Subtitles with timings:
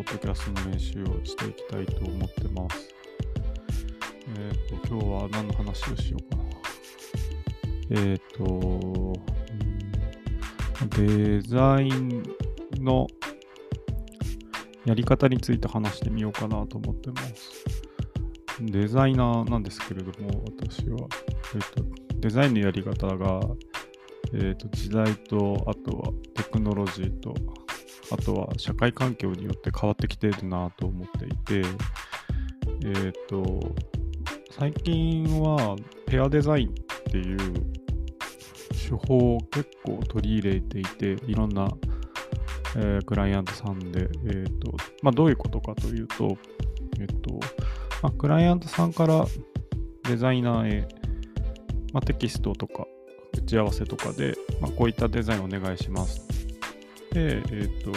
[0.00, 2.88] ポッドキャストの練習をしていきたいと思ってます。
[4.38, 6.44] えっ、と、今日は何の話をしようかな。
[7.90, 9.12] えっ、と、
[10.96, 12.22] デザイン
[12.78, 13.08] の
[14.86, 17.62] やり方について話してみようかなと思ってます。
[18.58, 21.08] デザイナーなんですけれども、私は。
[21.54, 21.84] えっ、と、
[22.20, 23.40] デザインのやり方が、
[24.32, 27.34] えっ、と、時代と、あとはテクノロジーと、
[28.10, 31.68] あとは社会環境によって変わってきてるなと思っていて、
[32.84, 33.74] えっ、と、
[34.50, 36.72] 最近はペアデザインっ
[37.10, 37.38] ていう
[38.72, 41.68] 手法を結構取り入れていて、いろんな、
[42.76, 46.36] えークライアントさんで、えっ、と、まあ、どういうことかというと、
[46.98, 47.40] えっ、と、
[48.02, 49.24] まあ、クライアントさんから
[50.04, 50.88] デザイナーへ、
[51.92, 52.86] まあ、テキストとか
[53.34, 56.29] 打ち合わせとかで、まあ、こういったデザインをお願いします。
[57.12, 57.90] で、えっ、と、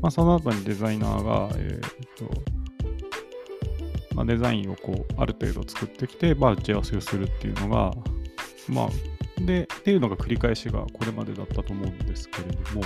[0.00, 2.30] まあ、その後にデザイナーが、えっ、と、
[4.14, 7.92] まあ、デザインをこう、ある程度作ってきて、まあ、打ち合わせをするっていうのが、
[8.68, 12.82] まあ、で、っていうのが繰り返しがこれまでだったと思うんですけれども、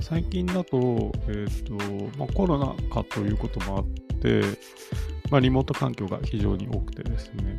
[0.00, 1.74] 最近だと、えっ、と、
[2.18, 4.42] まあ、コロナ禍ということもあって、
[5.30, 7.56] まあ、リモート環境が非常に多くてですね、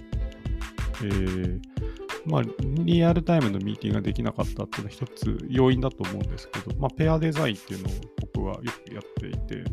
[1.03, 1.68] えー
[2.29, 2.41] まあ、
[2.83, 7.91] リアルタイムのミーティングができなかったっていうのは一つ要因だと思うんですけど、まあ、ペアデザインっていうのを
[8.33, 9.63] 僕はよくやっていて、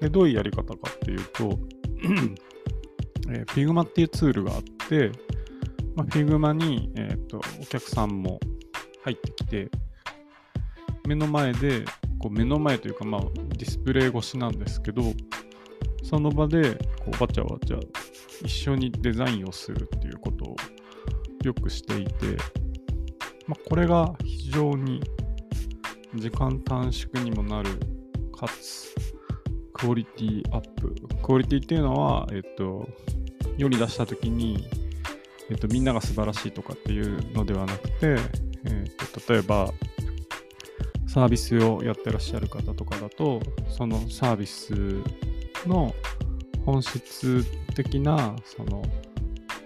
[0.00, 1.58] でどういうやり方かっていうと、
[3.30, 5.12] えー Figma っていうツールがあって、
[5.94, 8.40] まあ、Figma に、えーとお客さんも
[9.04, 9.70] 入ってきて、
[11.06, 11.84] 目の前で、
[12.18, 13.20] こう目の前というか、まあ、
[13.56, 15.02] ディスプレイ越しなんですけど、
[16.02, 16.74] その場で
[17.04, 17.78] こうわちゃわちゃ
[18.42, 20.56] 一緒にデザインをするっていうことを
[21.44, 22.36] よくしていて、
[23.46, 25.02] まあ、これが非常に
[26.14, 27.70] 時間短縮にもなる、
[28.34, 28.94] かつ、
[29.72, 30.94] クオリティアップ。
[31.22, 32.88] クオリティっていうのは、えっと、
[33.58, 34.66] 世に出したときに、
[35.50, 38.16] えっと、みんなが素晴らしいとかっていうのではなくて、
[38.64, 39.72] えっと、例えば、
[41.06, 44.72] サービスをやってらっしゃる方とかだと、そのサービス
[45.66, 45.94] の
[46.64, 47.44] 本質
[47.74, 48.82] 的な、その、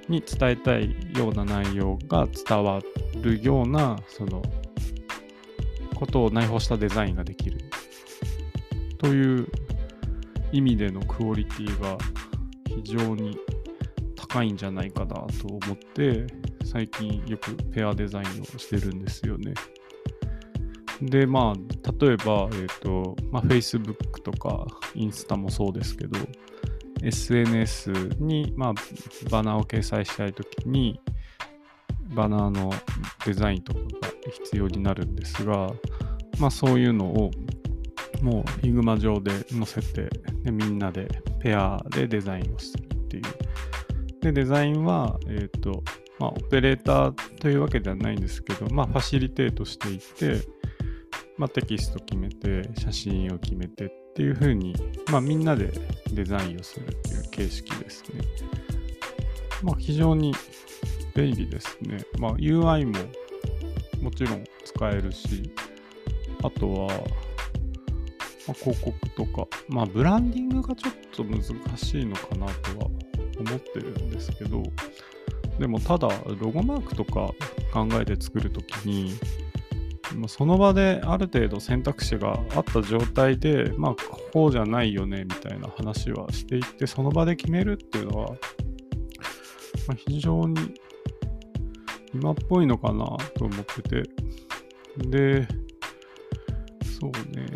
[0.08, 2.80] に伝えたいような内容が伝わ
[3.20, 4.42] るような、その、
[5.94, 7.58] ことを内包したデザインができる。
[8.98, 9.46] という
[10.52, 11.98] 意味でのクオリティが
[12.66, 13.38] 非常に
[14.16, 16.26] 高いんじゃないかなと思って、
[16.64, 19.54] 最近よくペアデザインをしてるんですよね。
[21.00, 26.18] で、まあ、例えば、えっ、と、まあ、Facebook とかインスタもそうですけど、
[27.02, 28.74] SNS に、まあ、
[29.30, 31.00] バナーを掲載したいときに、
[32.14, 32.72] バナーの
[33.24, 33.86] デザインとかが
[34.32, 35.70] 必要になるんですが、
[36.38, 37.30] まあ、そういうのを
[38.22, 40.08] もう Figma 上で載せて
[40.42, 41.08] で、みんなで
[41.40, 43.22] ペアでデザインをするっていう。
[44.20, 45.82] で、デザインは、えっ、と、
[46.18, 50.44] まあ、オペレーターというわけではないんですけど、まあ、ファシリテートしていて、
[51.36, 53.88] まあ、テキスト決めて、写真を決めてっ
[54.18, 54.74] っていう風に、
[55.12, 55.70] まあ、みんなで
[56.10, 58.20] デザインをするっていう形式ですね。
[59.62, 60.34] まあ、非常に
[61.14, 61.98] 便利ですね。
[62.18, 62.94] まあ、UI も
[64.02, 65.52] もちろん使えるし、
[66.42, 66.94] あとは、ま
[68.48, 71.44] あ、広告とか、まあ、ブランディングがちょっと難
[71.76, 72.86] しいのかなとは
[73.38, 74.64] 思ってるんですけど、
[75.60, 76.08] でもただ、
[76.40, 77.32] ロゴマークとか
[77.72, 79.12] 考えて作るときに、
[80.26, 83.94] その場である程度選択肢があった状態で、まあ、
[84.32, 90.74] こうじゃないよねみたいな話はしていって、その場で決めるっていうのは、まあ、非常に
[92.14, 93.04] 今っぽいのかな
[93.36, 94.02] と思ってて。
[95.08, 95.48] で、
[97.00, 97.46] そうね。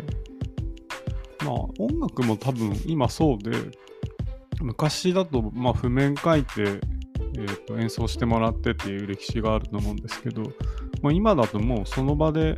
[1.43, 3.51] まあ、音楽も多分今そうで、
[4.61, 6.61] 昔だと、まあ、譜面書いて、
[7.35, 10.43] えーと演奏してもらってっていう歴史があると思うんですけど、
[11.03, 12.57] まあ、今だともうその場で、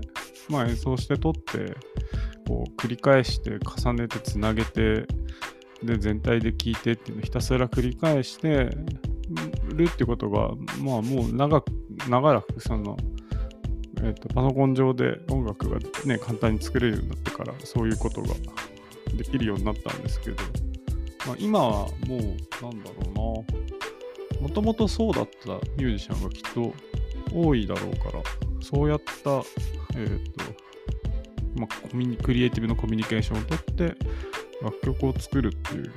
[0.49, 1.75] まあ、演奏して撮って
[2.47, 5.07] こう繰り返して重ねてつなげて
[5.83, 8.69] で全体で聴いてっていうのをひたすら繰り返して
[9.73, 10.49] るってことが、
[10.79, 11.71] まあ、もう長く
[12.07, 12.95] 長らくその、
[13.97, 18.27] えーとパソコン上で音楽が、ね、簡単に作れるようになってからそういうことが
[19.17, 20.37] できるようになったんですけど、
[21.25, 22.19] まあ、今はもう
[22.61, 23.84] なんだろうな。
[24.45, 26.71] もともとそうだったミュージシャンがきっと
[27.33, 28.21] 多いだろうから、
[28.61, 29.41] そうやった、
[29.97, 33.95] えっ、と、まあ、コミュニクリエイティブのコミュニケーションをとって、
[34.61, 35.91] 楽曲を作るっていう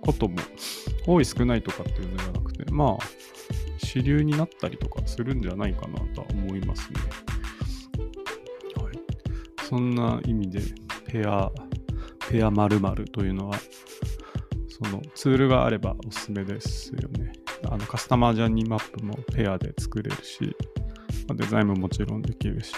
[0.00, 0.36] ことも、
[1.06, 3.04] 多い少ないとかっていうのではなくて、まあ、
[3.78, 7.00] 主流になったりとかするんじゃないかなとは思いますね。
[8.82, 8.98] はい。
[9.62, 10.60] そんな意味で、
[11.06, 11.52] ペア、
[12.28, 13.56] ペア〇〇というのは、
[14.68, 17.45] そのツールがあればおすすめですよね。
[17.72, 20.56] あのカスタマージャーニーマップもペアで作れるし
[21.28, 22.72] ま、デザインももちろんできるし、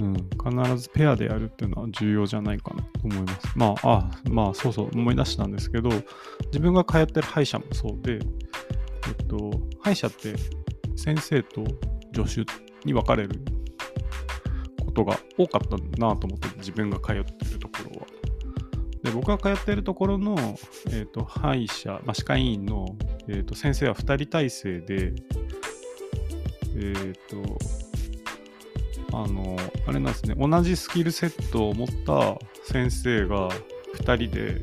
[0.00, 3.52] うん、必ずペアでやるっていうのは重要じゃないかなと思います。
[3.56, 5.90] まあ、あ、まあ、そうそう、思い出したんですけど、
[6.46, 9.50] 自分が通ってる歯医者もそうで、えっと、
[9.80, 10.34] 歯医者って
[10.96, 11.64] 先生と
[12.14, 12.50] 助手
[12.84, 13.40] に分かれる
[14.84, 18.06] ことが多かったなと思って、自分が通ってるところは。
[19.04, 20.34] で僕が通っているところの、
[20.86, 22.96] えーと、歯医者、まあ、歯科医院の、
[23.28, 27.58] えーと、先生は2人体制で、えっ、ー、と、
[29.14, 33.50] あの、あれなんですね、同じスキルセットを持った先生が
[33.98, 34.62] 2人で、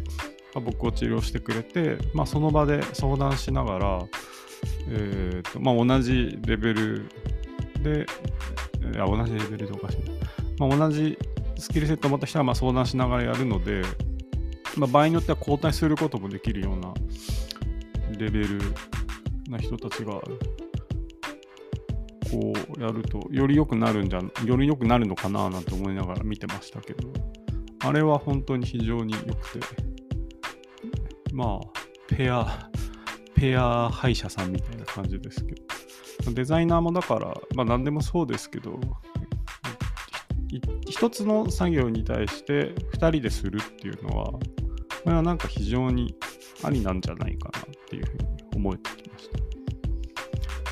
[0.55, 4.03] まあ、僕を治療してくれて、まあ、その場で相談しながら、
[4.89, 7.07] えーとまあ、同じレベル
[7.83, 8.07] で、
[8.91, 11.15] いや同じレベルでおかしいな、まあ、同じ
[11.59, 13.83] スキルセットを持った人はまあ相談しながらやるので、
[14.77, 16.93] まあ、場合によっては交代することもできるような
[18.17, 18.59] レベル
[19.49, 20.13] な人たちが
[22.31, 27.09] こうやるとより良くなるんじゃより良くなるのかななんて思いながら見てましたけど
[27.83, 29.65] あれは本当に非常に良くて
[31.33, 31.67] まあ
[32.07, 32.69] ペア
[33.35, 35.55] ペア歯医者さんみたいな感じですけ
[36.25, 38.79] どデザイナーもだからまあ何でもそうですけど
[40.87, 44.33] 一つの作業に対して2人でするっていうのは
[45.03, 46.15] これはなんか非常に
[46.63, 48.25] ありなんじゃないかなっていうふうに
[48.55, 49.39] 思えてきました。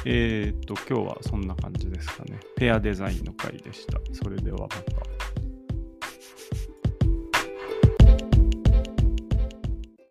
[0.06, 2.40] えー、っと、今日はそんな感じですかね。
[2.56, 4.00] ペアデザインの回でした。
[4.14, 5.19] それではまた。